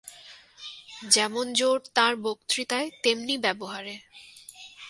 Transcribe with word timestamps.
যেমন 1.09 1.45
জোর 1.53 1.77
তাঁর 1.93 2.13
বক্তৃতায় 2.15 2.89
তেমনি 3.03 3.35
ব্যবহারে। 3.37 3.95